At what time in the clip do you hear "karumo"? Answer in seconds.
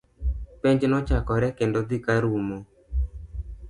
2.05-2.57